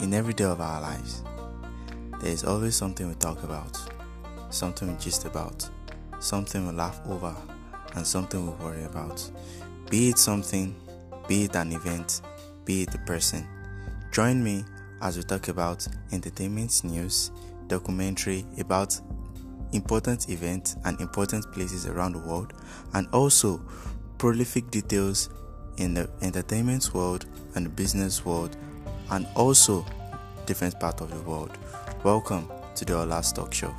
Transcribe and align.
In 0.00 0.14
every 0.14 0.32
day 0.32 0.44
of 0.44 0.60
our 0.60 0.80
lives, 0.80 1.24
there 2.20 2.30
is 2.30 2.44
always 2.44 2.76
something 2.76 3.08
we 3.08 3.16
talk 3.16 3.42
about, 3.42 3.76
something 4.48 4.86
we 4.92 4.96
gist 4.96 5.24
about, 5.24 5.68
something 6.20 6.68
we 6.68 6.72
laugh 6.72 7.00
over, 7.08 7.34
and 7.96 8.06
something 8.06 8.46
we 8.46 8.64
worry 8.64 8.84
about. 8.84 9.28
Be 9.90 10.10
it 10.10 10.18
something, 10.18 10.76
be 11.26 11.44
it 11.44 11.56
an 11.56 11.72
event, 11.72 12.20
be 12.64 12.82
it 12.82 12.94
a 12.94 12.98
person. 12.98 13.44
Join 14.12 14.42
me 14.42 14.64
as 15.02 15.16
we 15.16 15.24
talk 15.24 15.48
about 15.48 15.84
entertainment 16.12 16.84
news, 16.84 17.32
documentary 17.66 18.46
about 18.60 19.00
important 19.72 20.28
events 20.28 20.76
and 20.84 21.00
important 21.00 21.50
places 21.50 21.86
around 21.86 22.12
the 22.12 22.20
world, 22.20 22.52
and 22.94 23.08
also 23.12 23.60
prolific 24.16 24.70
details 24.70 25.28
in 25.76 25.94
the 25.94 26.08
entertainment 26.22 26.94
world 26.94 27.26
and 27.56 27.66
the 27.66 27.70
business 27.70 28.24
world 28.24 28.56
and 29.10 29.26
also 29.34 29.84
different 30.46 30.78
part 30.80 31.00
of 31.00 31.10
the 31.10 31.20
world. 31.28 31.56
Welcome 32.04 32.50
to 32.74 32.84
the 32.84 32.94
Ola 32.94 33.22
Talk 33.34 33.52
Show. 33.52 33.74